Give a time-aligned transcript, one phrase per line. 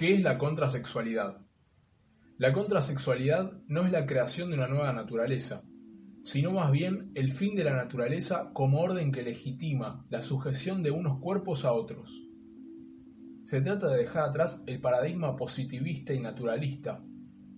[0.00, 1.42] ¿Qué es la contrasexualidad?
[2.38, 5.62] La contrasexualidad no es la creación de una nueva naturaleza,
[6.22, 10.90] sino más bien el fin de la naturaleza como orden que legitima la sujeción de
[10.90, 12.26] unos cuerpos a otros.
[13.44, 17.04] Se trata de dejar atrás el paradigma positivista y naturalista,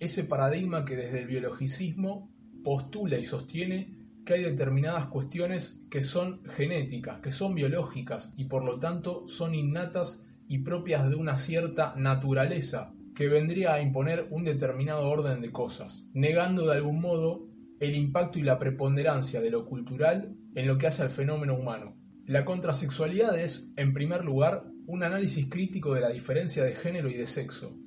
[0.01, 2.29] ese paradigma que desde el biologicismo
[2.61, 8.65] postula y sostiene que hay determinadas cuestiones que son genéticas, que son biológicas y por
[8.65, 14.43] lo tanto son innatas y propias de una cierta naturaleza que vendría a imponer un
[14.43, 17.47] determinado orden de cosas, negando de algún modo
[17.79, 21.97] el impacto y la preponderancia de lo cultural en lo que hace al fenómeno humano.
[22.25, 27.13] La contrasexualidad es, en primer lugar, un análisis crítico de la diferencia de género y
[27.13, 27.77] de sexo,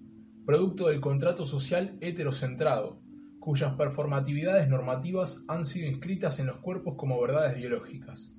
[0.45, 3.01] producto del contrato social heterocentrado,
[3.41, 8.35] cuyas performatividades normativas han sido inscritas en los cuerpos como verdades biológicas.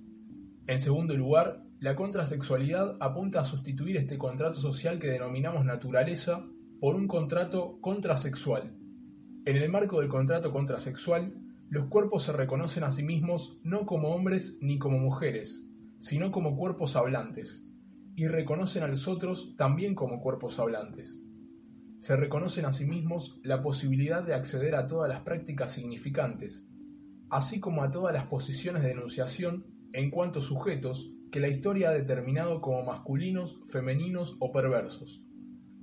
[0.67, 6.43] En segundo lugar, la contrasexualidad apunta a sustituir este contrato social que denominamos naturaleza
[6.79, 8.75] por un contrato contrasexual.
[9.45, 11.35] En el marco del contrato contrasexual,
[11.69, 15.69] los cuerpos se reconocen a sí mismos no como hombres ni como mujeres,
[15.99, 17.63] sino como cuerpos hablantes,
[18.15, 21.21] y reconocen a los otros también como cuerpos hablantes.
[21.99, 26.67] Se reconocen a sí mismos la posibilidad de acceder a todas las prácticas significantes,
[27.29, 31.93] así como a todas las posiciones de enunciación en cuanto sujetos que la historia ha
[31.93, 35.23] determinado como masculinos, femeninos o perversos.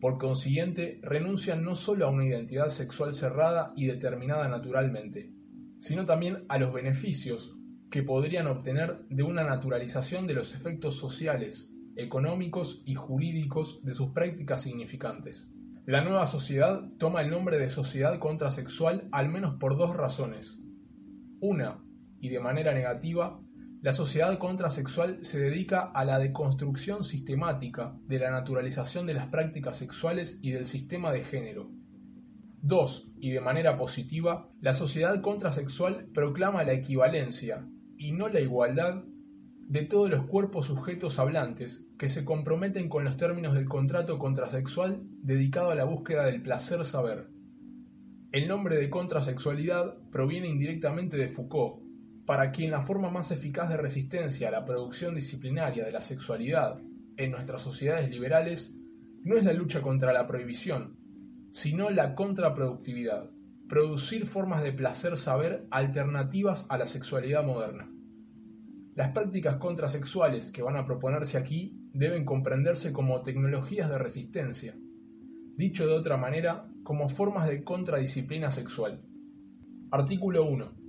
[0.01, 5.33] Por consiguiente, renuncian no solo a una identidad sexual cerrada y determinada naturalmente,
[5.79, 7.57] sino también a los beneficios
[7.91, 14.11] que podrían obtener de una naturalización de los efectos sociales, económicos y jurídicos de sus
[14.11, 15.49] prácticas significantes.
[15.87, 20.59] La nueva sociedad toma el nombre de sociedad contrasexual al menos por dos razones.
[21.41, 21.85] Una,
[22.21, 23.39] y de manera negativa,
[23.85, 29.77] la sociedad contrasexual se dedica a la deconstrucción sistemática de la naturalización de las prácticas
[29.77, 31.71] sexuales y del sistema de género,
[32.63, 33.13] 2.
[33.19, 37.69] Y de manera positiva, la sociedad contrasexual proclama la equivalencia,
[37.99, 39.05] y no la igualdad,
[39.69, 45.03] de todos los cuerpos sujetos hablantes que se comprometen con los términos del contrato contrasexual
[45.21, 47.29] dedicado a la búsqueda del placer saber.
[48.33, 51.84] El nombre de contrasexualidad proviene indirectamente de Foucault,
[52.27, 56.81] para quien la forma más eficaz de resistencia a la producción disciplinaria de la sexualidad
[57.17, 58.75] en nuestras sociedades liberales
[59.23, 60.97] no es la lucha contra la prohibición,
[61.51, 63.31] sino la contraproductividad,
[63.69, 67.91] producir formas de placer saber alternativas a la sexualidad moderna.
[68.95, 74.77] Las prácticas contrasexuales que van a proponerse aquí deben comprenderse como tecnologías de resistencia,
[75.57, 79.03] dicho de otra manera, como formas de contradisciplina sexual.
[79.91, 80.84] Artículo 1.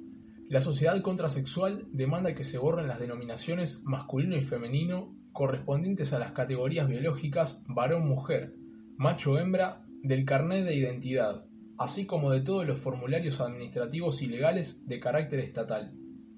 [0.48, 6.34] La sociedad contrasexual demanda que se borren las denominaciones masculino y femenino correspondientes a las
[6.34, 8.54] categorías biológicas varón-mujer,
[8.96, 11.46] macho-hembra del carnet de identidad,
[11.80, 15.94] así como de todos los formularios administrativos y legales de carácter estatal.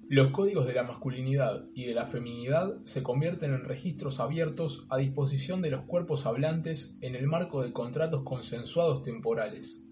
[0.07, 4.97] Los códigos de la masculinidad y de la feminidad se convierten en registros abiertos a
[4.97, 9.83] disposición de los cuerpos hablantes en el marco de contratos consensuados temporales.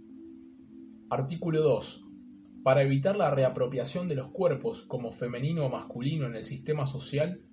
[1.10, 2.06] Artículo 2.
[2.66, 7.44] Para evitar la reapropiación de los cuerpos como femenino o masculino en el sistema social,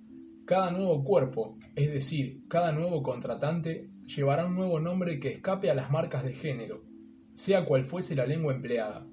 [0.46, 5.74] cada nuevo cuerpo, es decir, cada nuevo contratante, llevará un nuevo nombre que escape a
[5.74, 6.82] las marcas de género,
[7.34, 9.06] sea cual fuese la lengua empleada.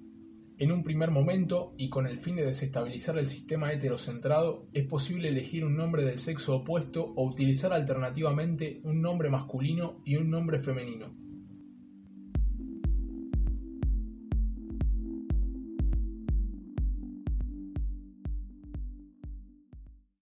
[0.58, 5.28] En un primer momento, y con el fin de desestabilizar el sistema heterocentrado, es posible
[5.28, 10.60] elegir un nombre del sexo opuesto o utilizar alternativamente un nombre masculino y un nombre
[10.60, 11.29] femenino.